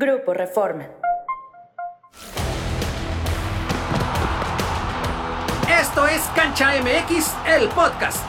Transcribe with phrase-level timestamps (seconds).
[0.00, 0.88] Grupo Reforma.
[5.78, 8.24] Esto es Cancha MX, el podcast.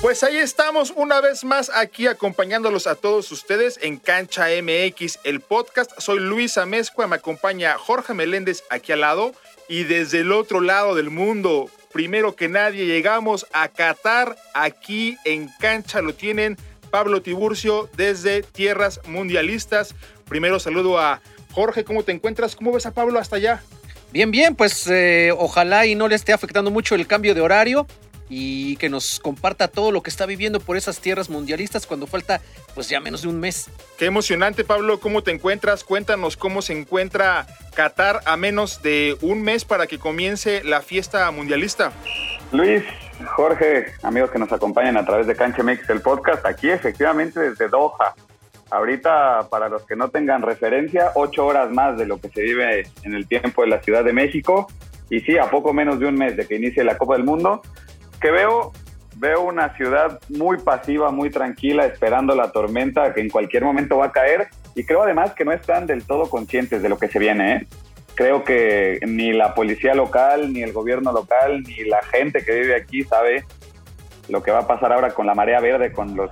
[0.00, 5.42] Pues ahí estamos una vez más aquí acompañándolos a todos ustedes en Cancha MX, el
[5.42, 5.92] podcast.
[5.98, 9.34] Soy Luis Amezcua, me acompaña Jorge Meléndez aquí al lado
[9.68, 15.48] y desde el otro lado del mundo, primero que nadie, llegamos a Qatar, aquí en
[15.60, 16.56] Cancha lo tienen
[16.90, 19.94] Pablo Tiburcio desde Tierras Mundialistas.
[20.28, 21.20] Primero saludo a
[21.52, 22.56] Jorge, ¿cómo te encuentras?
[22.56, 23.62] ¿Cómo ves a Pablo hasta allá?
[24.12, 27.86] Bien, bien, pues eh, ojalá y no le esté afectando mucho el cambio de horario
[28.34, 32.40] y que nos comparta todo lo que está viviendo por esas tierras mundialistas cuando falta
[32.74, 33.68] pues ya menos de un mes.
[33.98, 35.84] Qué emocionante Pablo, ¿cómo te encuentras?
[35.84, 41.30] Cuéntanos cómo se encuentra Qatar a menos de un mes para que comience la fiesta
[41.30, 41.92] mundialista.
[42.52, 42.82] Luis,
[43.36, 47.68] Jorge, amigos que nos acompañan a través de Cancha MX, el podcast, aquí efectivamente desde
[47.68, 48.14] Doha.
[48.70, 52.88] Ahorita, para los que no tengan referencia, ocho horas más de lo que se vive
[53.02, 54.68] en el tiempo de la Ciudad de México.
[55.10, 57.60] Y sí, a poco menos de un mes de que inicie la Copa del Mundo
[58.22, 58.72] que veo,
[59.16, 64.06] veo una ciudad muy pasiva, muy tranquila, esperando la tormenta que en cualquier momento va
[64.06, 64.46] a caer.
[64.74, 67.52] Y creo además que no están del todo conscientes de lo que se viene.
[67.52, 67.66] ¿eh?
[68.14, 72.76] Creo que ni la policía local, ni el gobierno local, ni la gente que vive
[72.76, 73.44] aquí sabe
[74.28, 76.30] lo que va a pasar ahora con la marea verde, con los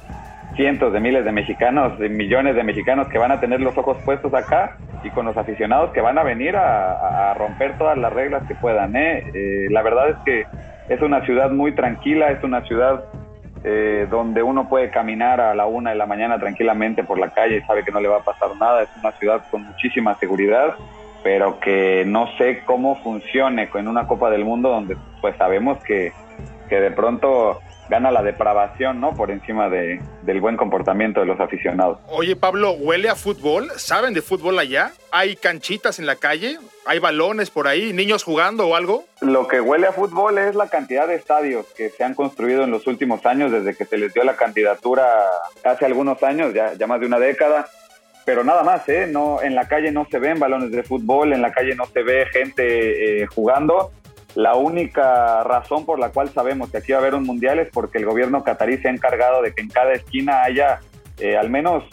[0.54, 3.98] cientos de miles de mexicanos, de millones de mexicanos que van a tener los ojos
[4.04, 8.46] puestos acá y con los aficionados que van a venir a, romper todas las reglas
[8.46, 8.94] que puedan.
[8.94, 9.24] ¿eh?
[9.34, 10.46] Eh, la verdad es que
[10.90, 13.04] es una ciudad muy tranquila, es una ciudad
[13.62, 17.58] eh, donde uno puede caminar a la una de la mañana tranquilamente por la calle
[17.58, 18.82] y sabe que no le va a pasar nada.
[18.82, 20.74] Es una ciudad con muchísima seguridad,
[21.22, 26.12] pero que no sé cómo funcione en una Copa del Mundo donde pues sabemos que,
[26.68, 27.60] que de pronto
[27.90, 29.14] gana la depravación, ¿no?
[29.14, 31.98] Por encima de, del buen comportamiento de los aficionados.
[32.06, 33.68] Oye, Pablo, ¿huele a fútbol?
[33.76, 34.92] ¿Saben de fútbol allá?
[35.10, 36.58] ¿Hay canchitas en la calle?
[36.86, 37.92] ¿Hay balones por ahí?
[37.92, 39.04] ¿Niños jugando o algo?
[39.20, 42.70] Lo que huele a fútbol es la cantidad de estadios que se han construido en
[42.70, 45.04] los últimos años, desde que se les dio la candidatura
[45.64, 47.66] hace algunos años, ya, ya más de una década
[48.22, 49.08] pero nada más, ¿eh?
[49.10, 52.02] No, en la calle no se ven balones de fútbol, en la calle no se
[52.04, 53.90] ve gente eh, jugando
[54.34, 57.68] la única razón por la cual sabemos que aquí va a haber un mundial es
[57.72, 60.80] porque el gobierno catarí se ha encargado de que en cada esquina haya
[61.18, 61.84] eh, al menos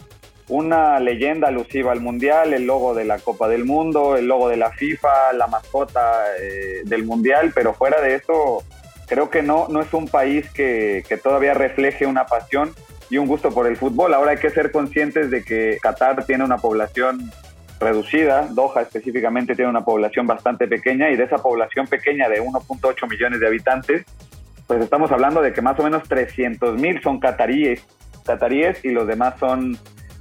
[0.50, 4.58] una leyenda alusiva al mundial, el logo de la Copa del Mundo, el logo de
[4.58, 8.64] la FIFA, la mascota eh, del mundial, pero fuera de eso
[9.08, 12.74] creo que no, no es un país que, que todavía refleje una pasión
[13.10, 14.14] y un gusto por el fútbol.
[14.14, 17.32] Ahora hay que ser conscientes de que Qatar tiene una población
[17.80, 18.48] reducida.
[18.50, 23.40] Doha específicamente tiene una población bastante pequeña y de esa población pequeña de 1.8 millones
[23.40, 24.06] de habitantes,
[24.66, 27.86] pues estamos hablando de que más o menos 300 mil son cataríes,
[28.26, 29.78] cataríes y los demás son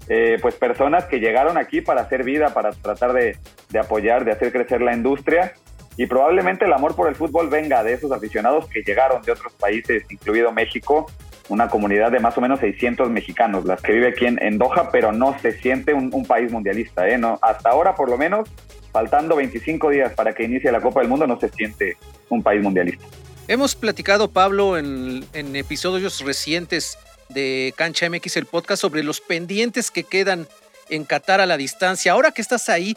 [0.08, 3.36] eh, pues personas que llegaron aquí para hacer vida, para tratar de,
[3.70, 5.54] de apoyar, de hacer crecer la industria
[5.96, 9.52] y probablemente el amor por el fútbol venga de esos aficionados que llegaron de otros
[9.54, 11.10] países, incluido México,
[11.48, 15.12] una comunidad de más o menos 600 mexicanos, las que vive aquí en, Doha, pero
[15.12, 17.08] no se siente un, país mundialista.
[17.08, 17.18] ¿eh?
[17.18, 18.48] No, hasta ahora, por lo menos,
[18.92, 21.96] faltando 25 días para que inicie la Copa del Mundo, no se siente
[22.28, 23.04] un país mundialista.
[23.48, 26.98] Hemos platicado, Pablo, en, en episodios recientes
[27.28, 30.48] de Cancha MX, el podcast, sobre los pendientes que quedan
[30.88, 32.12] en Qatar a la distancia.
[32.12, 32.96] Ahora que estás ahí,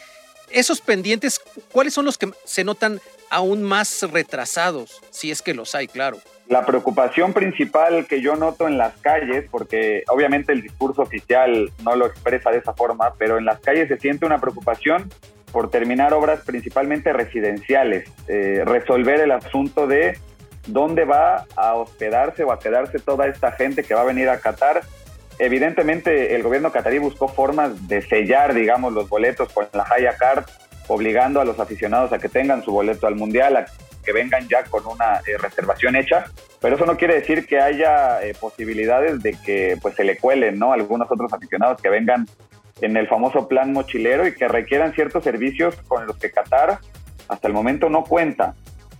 [0.51, 1.39] esos pendientes,
[1.71, 2.99] ¿cuáles son los que se notan
[3.29, 5.01] aún más retrasados?
[5.09, 6.17] Si es que los hay, claro.
[6.47, 11.95] La preocupación principal que yo noto en las calles, porque obviamente el discurso oficial no
[11.95, 15.09] lo expresa de esa forma, pero en las calles se siente una preocupación
[15.51, 20.17] por terminar obras principalmente residenciales, eh, resolver el asunto de
[20.67, 24.39] dónde va a hospedarse o a quedarse toda esta gente que va a venir a
[24.39, 24.81] Qatar.
[25.39, 30.43] Evidentemente el gobierno catarí buscó formas de sellar, digamos, los boletos con la Haya Card,
[30.87, 33.65] obligando a los aficionados a que tengan su boleto al Mundial, a
[34.03, 36.25] que vengan ya con una eh, reservación hecha,
[36.59, 40.59] pero eso no quiere decir que haya eh, posibilidades de que pues se le cuelen,
[40.59, 40.73] ¿no?
[40.73, 42.25] Algunos otros aficionados que vengan
[42.81, 46.79] en el famoso plan mochilero y que requieran ciertos servicios con los que Qatar
[47.29, 48.55] hasta el momento no cuenta,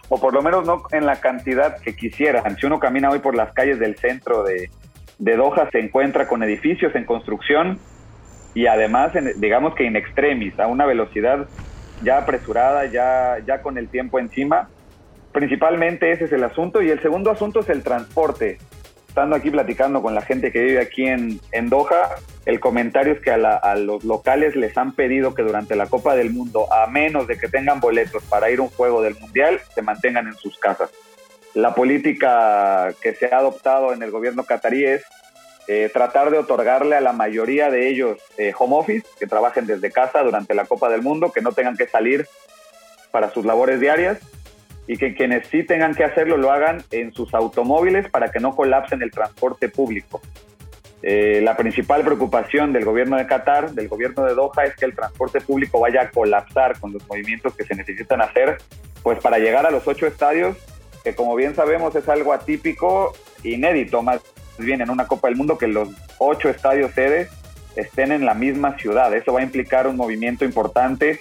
[0.08, 2.58] o por lo menos no en la cantidad que quisieran.
[2.58, 4.70] Si uno camina hoy por las calles del centro de,
[5.20, 7.78] de Doha, se encuentra con edificios en construcción
[8.56, 11.48] y además, digamos que in extremis, a una velocidad
[12.02, 14.70] ya apresurada, ya, ya con el tiempo encima,
[15.32, 16.82] Principalmente ese es el asunto.
[16.82, 18.58] Y el segundo asunto es el transporte.
[19.08, 22.16] Estando aquí platicando con la gente que vive aquí en, en Doha,
[22.46, 26.32] el comentario es que a, los locales les han pedido que durante la Copa del
[26.32, 29.82] Mundo, a menos de que tengan boletos para ir a un juego del Mundial, se
[29.82, 30.92] mantengan en sus casas.
[31.54, 35.04] La política que se ha adoptado en el gobierno catarí es
[35.68, 39.92] eh, tratar de otorgarle a la mayoría de ellos eh, home office, que trabajen desde
[39.92, 42.28] casa durante la Copa del Mundo, que no tengan que salir
[43.12, 44.20] para sus labores diarias
[44.88, 48.56] y que quienes sí tengan que hacerlo lo hagan en sus automóviles para que no
[48.56, 50.22] colapsen el transporte público.
[51.02, 54.96] Eh, la principal preocupación del gobierno de Qatar, del gobierno de Doha, es que el
[54.96, 58.58] transporte público vaya a colapsar con los movimientos que se necesitan hacer,
[59.04, 60.58] pues para llegar a los ocho estadios,
[61.10, 63.14] que como bien sabemos es algo atípico,
[63.44, 64.22] inédito más
[64.60, 65.90] bien en una Copa del Mundo, que los
[66.20, 67.30] ocho estadios sedes
[67.76, 69.14] estén en la misma ciudad.
[69.16, 71.20] Eso va a implicar un movimiento importante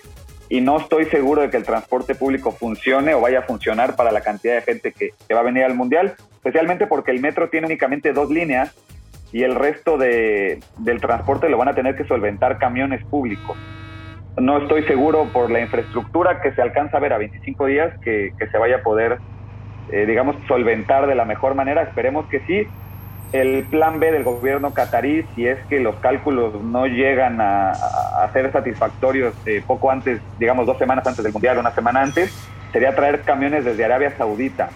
[0.51, 4.13] y no estoy seguro de que el transporte público funcione o vaya a funcionar para
[4.13, 7.67] la cantidad de gente que, va a venir al Mundial, especialmente porque el metro tiene
[7.67, 8.75] únicamente dos líneas
[9.33, 13.57] y el resto de, del transporte lo van a tener que solventar camiones públicos.
[14.37, 18.33] No estoy seguro por la infraestructura que se alcanza a ver a 25 días que,
[18.39, 19.19] se vaya a poder,
[19.93, 21.83] eh, digamos, solventar de la mejor manera.
[21.83, 22.67] Esperemos que sí,
[23.33, 27.73] el plan B del gobierno catarí, si es que los cálculos no llegan a,
[28.33, 32.33] ser satisfactorios eh, poco antes, digamos dos semanas antes del Mundial, una semana antes,
[32.73, 34.71] sería traer camiones desde Arabia Saudita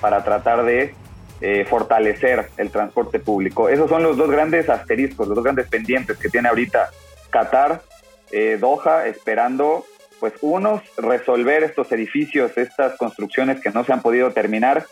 [0.00, 0.94] para tratar de
[1.40, 3.68] eh, fortalecer el transporte público.
[3.68, 6.90] Esos son los dos grandes asteriscos, los dos grandes pendientes que tiene ahorita
[7.30, 7.82] Qatar,
[8.30, 9.84] eh, Doha, esperando,
[10.20, 14.84] pues unos, resolver estos edificios, estas construcciones que no se han podido terminar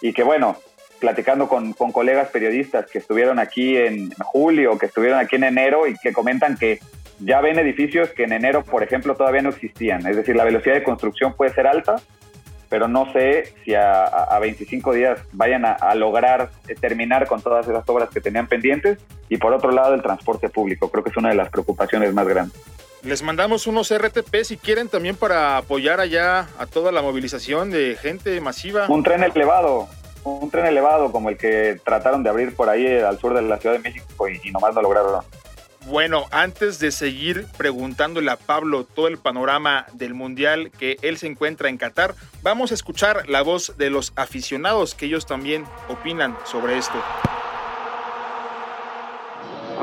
[0.00, 0.56] y que bueno,
[1.00, 5.86] platicando con, con, colegas periodistas que estuvieron aquí en julio, que estuvieron aquí en enero
[5.86, 6.78] y que comentan que
[7.18, 10.06] ya ven edificios que en enero, por ejemplo, todavía no existían.
[10.06, 11.96] Es decir, la velocidad de construcción puede ser alta,
[12.68, 17.68] pero no sé si a, a 25 días vayan a, a, lograr terminar con todas
[17.68, 18.98] esas obras que tenían pendientes.
[19.28, 20.90] Y por otro lado, el transporte público.
[20.90, 22.60] Creo que es una de las preocupaciones más grandes.
[23.04, 27.98] Les mandamos unos RTP si quieren también para apoyar allá a toda la movilización de
[28.00, 28.86] gente masiva.
[28.88, 29.88] Un tren elevado
[30.24, 33.58] un tren elevado como el que trataron de abrir por ahí al sur de la
[33.58, 35.22] Ciudad de México y, nomás no lograron.
[35.86, 41.26] Bueno, antes de seguir preguntándole a Pablo todo el panorama del Mundial que él se
[41.26, 46.38] encuentra en Qatar, vamos a escuchar la voz de los aficionados que ellos también opinan
[46.44, 46.94] sobre esto.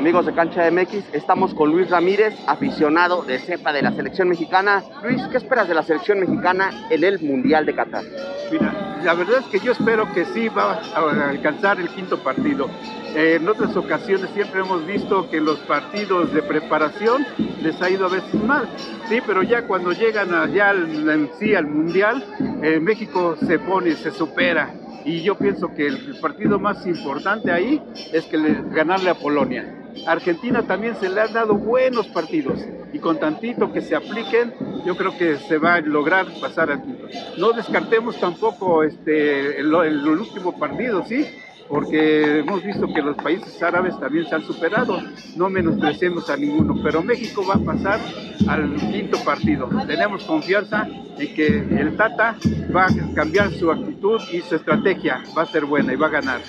[0.02, 4.82] Amigos de Cancha MX, estamos con Luis Ramírez, aficionado de cepa de la selección mexicana.
[5.04, 8.02] Luis, ¿qué esperas de la selección mexicana en el Mundial de Qatar?
[8.50, 12.68] Mira, la verdad es que yo espero que sí va a alcanzar el quinto partido.
[13.14, 17.24] Eh, en otras ocasiones siempre hemos visto que los partidos de preparación
[17.62, 18.68] les ha ido a veces mal,
[19.08, 22.24] sí, pero ya cuando llegan allá en sí al Mundial,
[22.60, 24.74] eh, México se pone, se supera.
[25.04, 27.80] Y yo pienso que el partido más importante ahí
[28.12, 29.78] es que le, ganarle a Polonia.
[30.06, 32.60] Argentina también se le han dado buenos partidos
[32.92, 34.52] y con tantito que se apliquen,
[34.84, 37.06] yo creo que se va a lograr pasar al quinto.
[37.38, 41.26] No descartemos tampoco este, el, último partido, ¿sí?
[41.68, 45.00] porque hemos visto que los países árabes también se han superado,
[45.36, 47.98] no menospreciemos a ninguno, pero México va a pasar
[48.46, 49.70] al quinto partido.
[49.86, 50.86] Tenemos confianza
[51.18, 52.36] en que el Tata
[52.76, 56.10] va a cambiar su actitud y su estrategia, va a ser buena y va a
[56.10, 56.40] ganar.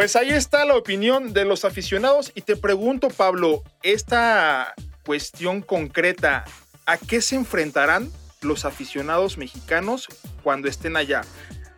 [0.00, 4.72] Pues ahí está la opinión de los aficionados y te pregunto, Pablo, esta
[5.04, 6.46] cuestión concreta,
[6.86, 8.08] ¿a qué se enfrentarán
[8.40, 10.08] los aficionados mexicanos
[10.42, 11.20] cuando estén allá?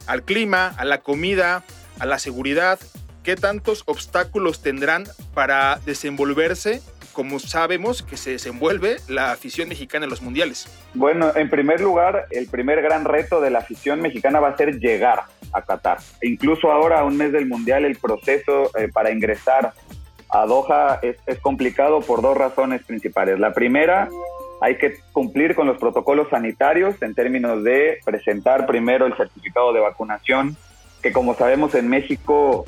[0.07, 1.65] ¿Al clima, a la comida,
[1.99, 2.79] a la seguridad?
[3.25, 5.03] ¿Qué tantos obstáculos tendrán
[5.35, 6.81] para desenvolverse
[7.13, 10.69] como sabemos que se desenvuelve la afición mexicana en los mundiales?
[10.95, 14.79] Bueno, en primer lugar, el primer gran reto de la afición mexicana va a ser
[14.79, 15.99] llegar a Qatar.
[16.23, 19.73] Incluso ahora, a un mes del mundial, el proceso eh, para ingresar
[20.29, 23.39] a Doha es, es complicado por dos razones principales.
[23.39, 24.09] La primera,
[24.63, 29.81] hay que cumplir con los protocolos sanitarios en términos de presentar primero el certificado de
[29.81, 30.57] vacunación,
[31.03, 32.65] que como sabemos en México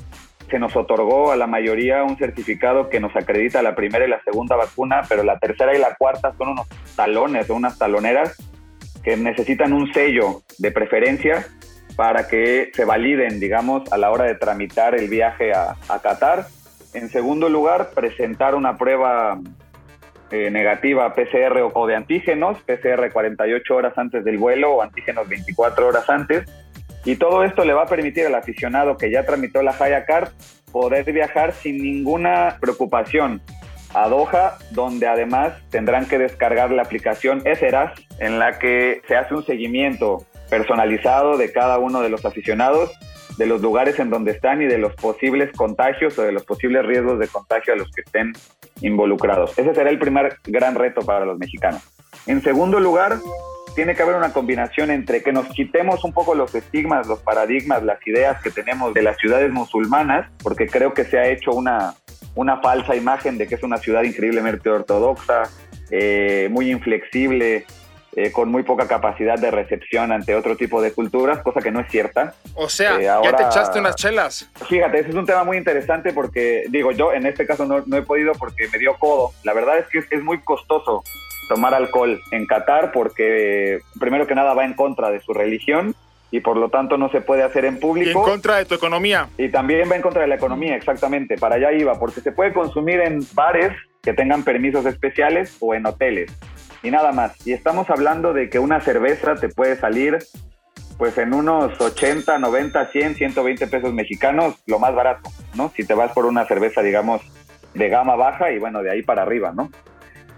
[0.51, 4.23] se nos otorgó a la mayoría un certificado que nos acredita la primera y la
[4.23, 8.37] segunda vacuna, pero la tercera y la cuarta son unos talones o unas taloneras
[9.03, 11.47] que necesitan un sello de preferencia
[11.97, 16.47] para que se validen, digamos, a la hora de tramitar el viaje a, Qatar.
[16.93, 19.39] En segundo lugar, presentar una prueba
[20.31, 25.89] eh, negativa PCR o de antígenos, PCR 48 horas antes del vuelo o antígenos 24
[25.89, 26.45] horas antes
[27.05, 30.31] y todo esto le va a permitir al aficionado que ya tramitó la Haya Card
[30.73, 33.43] poder viajar sin ninguna preocupación
[33.93, 39.35] a Doha, donde además tendrán que descargar la aplicación Eseras, en la que se hace
[39.35, 42.93] un seguimiento personalizado de cada uno de los aficionados,
[43.39, 46.87] de los lugares en donde están y de los posibles contagios o de los posibles
[46.87, 48.33] riesgos de contagio a los que estén
[48.81, 49.59] involucrados.
[49.59, 51.83] Ese será el primer gran reto para los mexicanos.
[52.29, 53.17] En segundo lugar,
[53.75, 57.83] tiene que haber una combinación entre que nos quitemos un poco los estigmas, los paradigmas,
[57.83, 61.95] las ideas que tenemos de las ciudades musulmanas, porque creo que se ha hecho una,
[62.37, 65.51] una falsa imagen de que es una ciudad increíblemente ortodoxa,
[65.91, 67.67] eh, muy inflexible,
[68.17, 71.81] eh, con muy poca capacidad de recepción ante otro tipo de culturas, cosa que no
[71.81, 72.35] es cierta.
[72.55, 74.51] O sea, Eh, ya te ahora- echaste unas chelas.
[74.69, 77.97] Fíjate, ese es un tema muy interesante porque, digo, yo en este caso no, no
[77.97, 79.33] he podido porque me dio codo.
[79.43, 81.03] La verdad es que es, es muy costoso
[81.49, 85.95] tomar alcohol en Qatar porque, primero que nada, va en contra de su religión
[86.31, 88.23] y por lo tanto no se puede hacer en Y en público.
[88.23, 89.29] contra de tu economía.
[89.39, 91.37] Y también va en contra de la economía, exactamente.
[91.37, 95.87] Para allá iba, porque se puede consumir en bares que tengan permisos especiales o en
[95.87, 96.33] hoteles.
[96.85, 97.35] Y nada más.
[97.47, 100.19] Y estamos hablando de que una cerveza te puede salir
[100.99, 105.73] pues en unos 80, 90, 100, 120 pesos mexicanos, lo más barato, ¿no?
[105.75, 107.21] Si te vas por una cerveza, digamos,
[107.73, 109.71] de gama baja y bueno, de ahí para arriba, ¿no?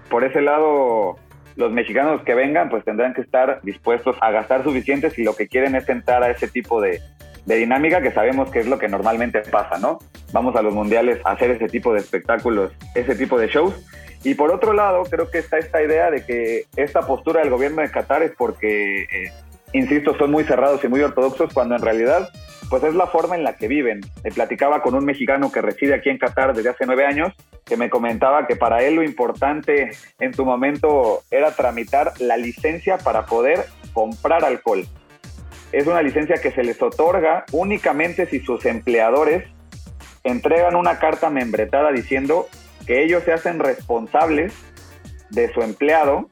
[0.09, 1.17] Por ese lado,
[1.57, 5.49] los mexicanos que vengan, pues tendrán que estar dispuestos a gastar suficiente si lo que
[5.49, 7.03] quieren es entrar a ese tipo de,
[7.45, 9.99] de dinámica que sabemos que es lo que normalmente pasa, ¿no?
[10.33, 13.75] Vamos a los mundiales a hacer ese tipo de espectáculos, ese tipo de shows.
[14.26, 17.80] Y por otro lado, creo que está esta idea de que esta postura del gobierno
[17.80, 19.33] de Qatar es porque, eh,
[19.73, 22.30] insisto, son muy cerrados y muy ortodoxos, cuando en realidad,
[22.68, 24.00] pues es la forma en la que viven.
[24.25, 27.76] Me platicaba con un mexicano que reside aquí en Qatar desde hace nueve años, que
[27.76, 33.26] me comentaba que para él lo importante en su momento era tramitar la licencia para
[33.26, 34.88] poder comprar alcohol.
[35.71, 39.45] Es una licencia que se les otorga únicamente si sus empleadores
[40.25, 42.49] entregan una carta membretada diciendo
[42.87, 44.52] que ellos se hacen responsables
[45.31, 46.28] de su empleado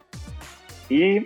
[0.88, 1.23] y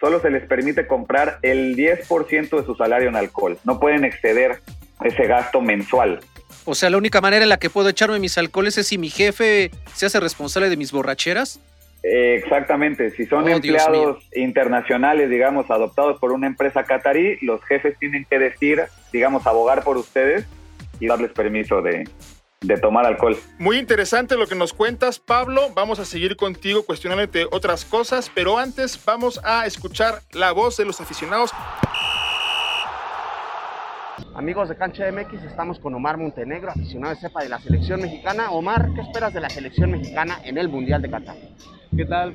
[0.00, 3.58] solo se les permite comprar el 10% de su salario en alcohol.
[3.64, 4.60] No pueden exceder
[5.02, 6.20] ese gasto mensual.
[6.64, 9.08] O sea, la única manera en la que puedo echarme mis alcoholes es si mi
[9.08, 11.60] jefe se hace responsable de mis borracheras.
[12.02, 17.98] Eh, exactamente, si son Oh, empleados internacionales, digamos, adoptados por una empresa catarí, los jefes
[17.98, 18.82] tienen que decir,
[19.12, 20.46] digamos, abogar por ustedes
[21.00, 22.08] y darles permiso de,
[22.60, 23.36] de tomar alcohol.
[23.58, 25.68] Muy interesante lo que nos cuentas, Pablo.
[25.74, 30.84] Vamos a seguir contigo cuestionándote otras cosas, pero antes vamos a escuchar la voz de
[30.84, 31.52] los aficionados.
[34.34, 38.50] Amigos de Cancha MX, estamos con Omar Montenegro, aficionado de cepa de la selección mexicana.
[38.50, 41.36] Omar, ¿qué esperas de la selección mexicana en el Mundial de Qatar?
[41.96, 42.34] ¿Qué tal?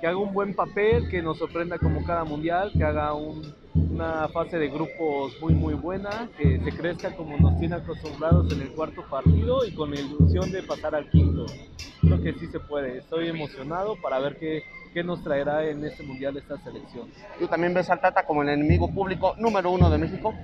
[0.00, 4.28] Que haga un buen papel, que nos sorprenda como cada mundial, que haga un- una
[4.28, 8.70] fase de grupos muy muy buena, que se crezca como nos tiene acostumbrados en el
[8.72, 11.46] cuarto partido y con la ilusión de pasar al quinto.
[12.00, 12.98] Creo que sí se puede.
[12.98, 17.10] Estoy emocionado para ver qué, qué nos traerá en este mundial esta selección.
[17.38, 20.34] ¿Tú también ves al Tata como el enemigo público número uno de México?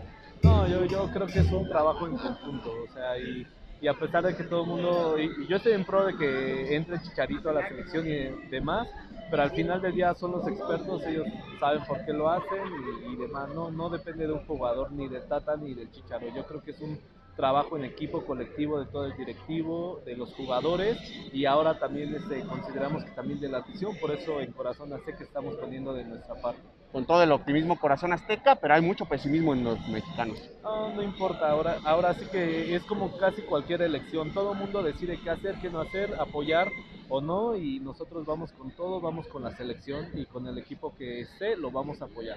[0.42, 3.46] No, yo, yo creo que es un trabajo en conjunto, o sea, y,
[3.82, 6.76] y a pesar de que todo el mundo, y, yo estoy en pro de que
[6.76, 8.86] entre Chicharito a la selección y demás,
[9.28, 11.26] pero al final del día son los expertos, ellos
[11.58, 12.62] saben por qué lo hacen
[13.10, 16.46] y, demás, no, no depende de un jugador ni del Tata ni del Chicharo, yo
[16.46, 16.96] creo que es un
[17.34, 20.96] trabajo en equipo colectivo de todo el directivo, de los jugadores
[21.32, 25.16] y ahora también este, consideramos que también de la afición, por eso en Corazón sé
[25.16, 26.62] que estamos poniendo de nuestra parte.
[26.92, 30.38] Con todo el optimismo corazón azteca, pero hay mucho pesimismo en los mexicanos.
[30.62, 34.82] No, no importa, ahora, ahora sí que es como casi cualquier elección, todo el mundo
[34.82, 36.70] decide qué hacer, qué no hacer, apoyar
[37.08, 40.94] o no, y nosotros vamos con todo, vamos con la selección y con el equipo
[40.94, 42.36] que esté, lo vamos a apoyar.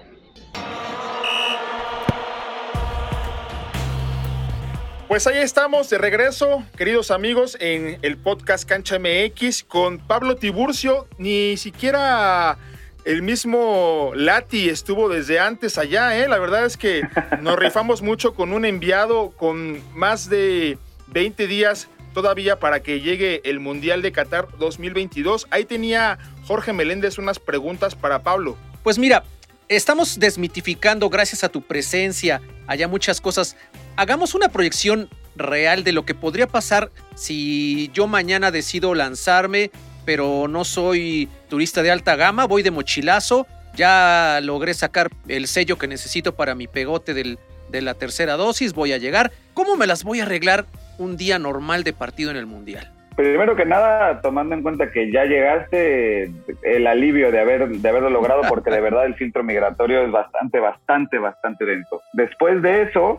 [5.06, 11.06] Pues ahí estamos de regreso, queridos amigos, en el podcast Cancha MX con Pablo Tiburcio.
[11.16, 12.58] Ni siquiera
[13.06, 16.28] el mismo Lati estuvo desde antes allá, ¿eh?
[16.28, 17.02] La verdad es que
[17.40, 23.42] nos rifamos mucho con un enviado con más de 20 días todavía para que llegue
[23.44, 25.46] el Mundial de Qatar 2022.
[25.50, 28.56] Ahí tenía Jorge Meléndez unas preguntas para Pablo.
[28.82, 29.22] Pues mira,
[29.68, 33.56] estamos desmitificando gracias a tu presencia allá muchas cosas.
[33.94, 39.70] Hagamos una proyección real de lo que podría pasar si yo mañana decido lanzarme,
[40.04, 45.78] pero no soy turista de alta gama, voy de mochilazo, ya logré sacar el sello
[45.78, 49.32] que necesito para mi pegote de la tercera dosis, voy a llegar.
[49.54, 50.66] ¿Cómo me las voy a arreglar
[50.98, 52.92] un día normal de partido en el Mundial?
[53.16, 56.30] Primero que nada, tomando en cuenta que ya llegaste,
[56.62, 60.60] el alivio de, haber, de haberlo logrado, porque de verdad el filtro migratorio es bastante,
[60.60, 62.02] bastante, bastante denso.
[62.12, 63.18] Después de eso,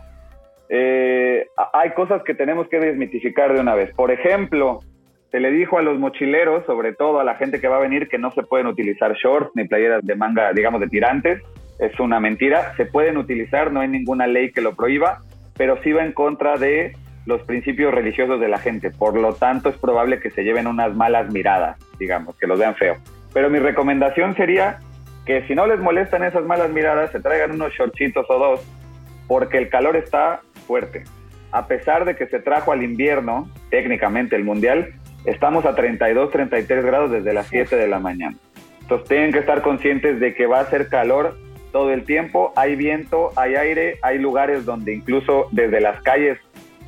[0.68, 3.92] eh, hay cosas que tenemos que desmitificar de una vez.
[3.92, 4.78] Por ejemplo,
[5.30, 8.08] se le dijo a los mochileros, sobre todo a la gente que va a venir,
[8.08, 11.42] que no se pueden utilizar shorts ni playeras de manga, digamos, de tirantes.
[11.78, 12.74] Es una mentira.
[12.76, 15.22] Se pueden utilizar, no hay ninguna ley que lo prohíba,
[15.56, 18.90] pero sí va en contra de los principios religiosos de la gente.
[18.90, 22.74] Por lo tanto, es probable que se lleven unas malas miradas, digamos, que los vean
[22.74, 22.96] feo.
[23.34, 24.78] Pero mi recomendación sería
[25.26, 28.66] que si no les molestan esas malas miradas, se traigan unos shortcitos o dos,
[29.26, 31.04] porque el calor está fuerte.
[31.52, 34.94] A pesar de que se trajo al invierno, técnicamente el mundial,
[35.24, 38.36] estamos a 32, 33 grados desde las 7 de la mañana.
[38.80, 41.36] Entonces tienen que estar conscientes de que va a ser calor
[41.72, 46.38] todo el tiempo, hay viento, hay aire, hay lugares donde incluso desde las calles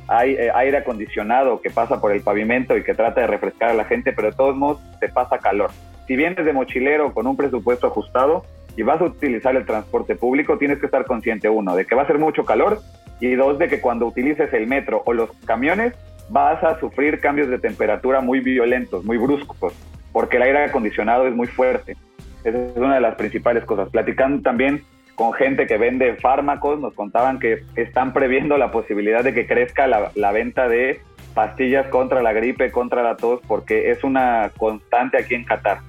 [0.07, 3.73] hay eh, aire acondicionado que pasa por el pavimento y que trata de refrescar a
[3.73, 5.69] la gente, pero de todos modos te pasa calor.
[6.07, 8.43] Si vienes de mochilero con un presupuesto ajustado
[8.75, 12.01] y vas a utilizar el transporte público, tienes que estar consciente, uno, de que va
[12.01, 12.79] a ser mucho calor
[13.19, 15.93] y dos, de que cuando utilices el metro o los camiones
[16.31, 19.73] vas a sufrir cambios de temperatura muy violentos, muy bruscos,
[20.11, 21.97] porque el aire acondicionado es muy fuerte.
[22.43, 23.89] Esa es una de las principales cosas.
[23.89, 24.83] Platicando también
[25.15, 29.85] con gente que vende fármacos, nos contaban que están previendo la posibilidad de que crezca
[29.87, 31.01] la, venta de
[31.33, 35.79] pastillas contra la gripe, contra la tos, porque es una constante aquí en Qatar.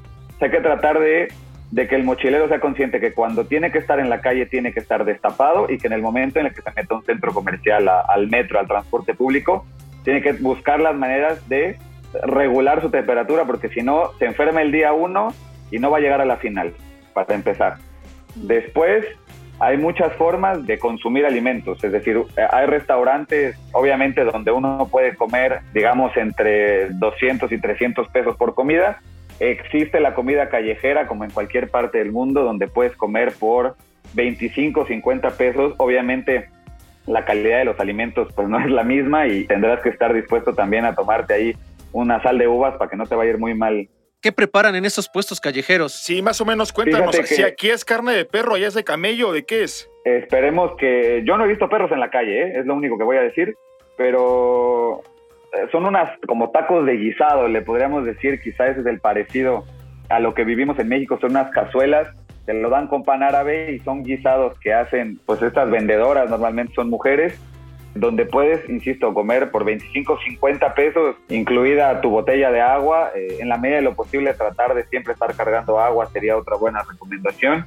[0.40, 1.28] hay que tratar de,
[1.74, 4.80] que el mochilero sea consciente que cuando tiene que estar en la calle tiene que
[4.80, 7.32] estar destapado y que en el momento en el que se meta a un centro
[7.32, 9.64] comercial, al metro, al transporte público,
[10.04, 11.78] tiene que buscar las maneras de
[12.24, 15.28] regular su temperatura, porque si no, se enferma el día uno
[15.70, 16.74] y no va a llegar a la final,
[17.14, 17.76] para empezar.
[18.34, 19.06] Después,
[19.58, 25.60] hay muchas formas de consumir alimentos, es decir, hay restaurantes, obviamente, donde uno puede comer,
[25.72, 29.00] digamos, entre 200 y 300 pesos por comida.
[29.38, 33.76] Existe la comida callejera, como en cualquier parte del mundo, donde puedes comer por
[34.14, 35.74] 25, 50 pesos.
[35.78, 36.48] Obviamente,
[37.06, 40.54] la calidad de los alimentos pues no es la misma y tendrás que estar dispuesto
[40.54, 41.56] también a tomarte ahí
[41.92, 43.88] una sal de uvas para que no te vaya a ir muy mal
[44.22, 45.92] ¿Qué preparan en esos puestos callejeros?
[45.92, 47.16] Sí, más o menos cuéntanos.
[47.24, 49.90] Si aquí es carne de perro, allá es de camello, ¿de qué es?
[50.04, 51.24] Esperemos que.
[51.26, 52.52] Yo no he visto perros en la calle, ¿eh?
[52.60, 53.56] es lo único que voy a decir.
[53.96, 55.02] Pero
[55.52, 58.40] eh, son unas como tacos de guisado, le podríamos decir.
[58.40, 59.64] Quizás ese es el parecido
[60.08, 61.18] a lo que vivimos en México.
[61.20, 62.06] Son unas cazuelas,
[62.46, 66.74] se lo dan con pan árabe y son guisados que hacen, pues estas vendedoras normalmente
[66.74, 67.38] son mujeres
[67.94, 73.10] donde puedes, insisto, comer por 25, 50 pesos, incluida tu botella de agua.
[73.14, 76.56] Eh, en la medida de lo posible, tratar de siempre estar cargando agua sería otra
[76.56, 77.66] buena recomendación.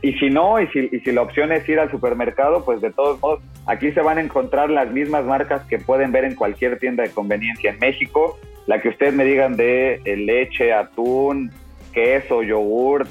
[0.00, 2.92] Y si no, y si, y si la opción es ir al supermercado, pues de
[2.92, 6.78] todos modos, aquí se van a encontrar las mismas marcas que pueden ver en cualquier
[6.78, 8.38] tienda de conveniencia en México.
[8.66, 11.50] La que ustedes me digan de eh, leche, atún,
[11.92, 13.08] queso, yogurt,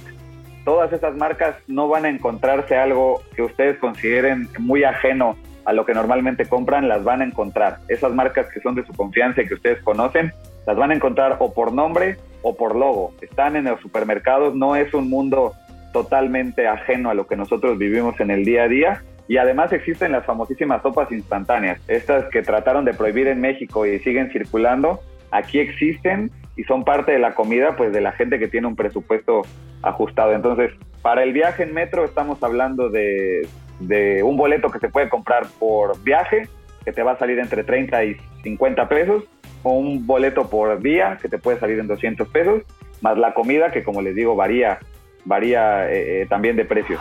[0.68, 5.86] todas esas marcas no van a encontrarse algo que ustedes consideren muy ajeno a lo
[5.86, 7.78] que normalmente compran, las van a encontrar.
[7.88, 10.34] Esas marcas que son de su confianza y que ustedes conocen,
[10.66, 13.14] las van a encontrar o por nombre o por logo.
[13.22, 15.54] Están en los supermercados, no es un mundo
[15.94, 19.04] totalmente ajeno a lo que nosotros vivimos en el día a día.
[19.30, 24.00] Y además existen las famosísimas sopas instantáneas, estas que trataron de prohibir en México y
[24.00, 25.00] siguen circulando,
[25.32, 28.76] aquí existen y son parte de la comida pues de la gente que tiene un
[28.76, 29.44] presupuesto
[29.82, 30.34] ajustado.
[30.34, 33.48] Entonces, para el viaje en metro estamos hablando de
[33.80, 36.48] de un boleto que se puede comprar por viaje,
[36.84, 39.24] que te va a salir entre 30 y 50 pesos,
[39.64, 42.64] o un boleto por día, que te puede salir en 200 pesos,
[43.02, 44.80] más la comida, que como les digo, varía,
[45.26, 47.00] varía eh, eh, también de precio.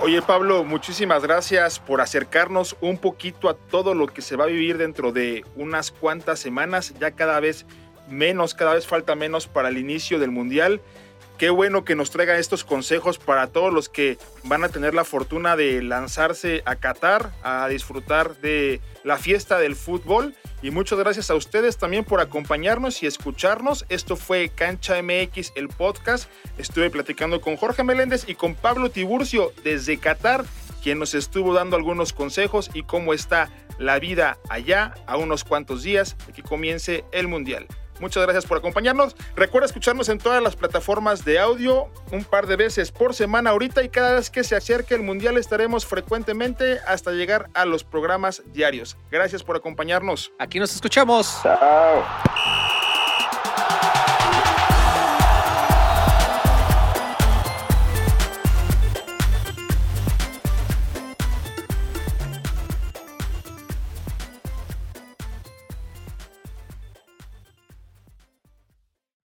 [0.00, 4.46] Oye Pablo, muchísimas gracias por acercarnos un poquito a todo lo que se va a
[4.48, 7.66] vivir dentro de unas cuantas semanas, ya cada vez
[8.12, 10.80] menos, cada vez falta menos para el inicio del Mundial
[11.42, 15.02] qué bueno que nos traiga estos consejos para todos los que van a tener la
[15.02, 20.36] fortuna de lanzarse a Qatar a disfrutar de la fiesta del fútbol.
[20.62, 23.84] Y muchas gracias a ustedes también por acompañarnos y escucharnos.
[23.88, 26.30] Esto fue Cancha MX, el podcast.
[26.58, 30.44] Estuve platicando con Jorge Meléndez y con Pablo Tiburcio desde Qatar,
[30.80, 35.82] quien nos estuvo dando algunos consejos y cómo está la vida allá a unos cuantos
[35.82, 37.66] días de que comience el Mundial.
[38.00, 39.14] Muchas gracias por acompañarnos.
[39.36, 43.82] Recuerda escucharnos en todas las plataformas de audio un par de veces por semana ahorita
[43.82, 48.42] y cada vez que se acerque el Mundial estaremos frecuentemente hasta llegar a los programas
[48.52, 48.96] diarios.
[49.10, 50.32] Gracias por acompañarnos.
[50.38, 51.40] Aquí nos escuchamos.
[51.42, 52.02] Chao.